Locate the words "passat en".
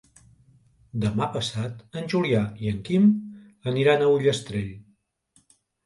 1.35-2.09